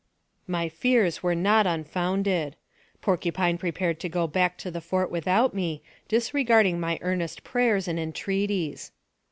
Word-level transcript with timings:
My 0.47 0.67
fears 0.67 1.21
were 1.21 1.35
not 1.35 1.67
unfounded. 1.67 2.55
Porcupine 3.01 3.59
prepared 3.59 3.99
to 3.99 4.09
go 4.09 4.25
back 4.25 4.57
to 4.57 4.71
the 4.71 4.81
fort 4.81 5.11
without 5.11 5.53
me, 5.53 5.83
disregarding 6.07 6.79
my 6.79 6.97
earnest 7.03 7.43
prayers 7.43 7.87
and 7.87 7.99
entreaties. 7.99 8.91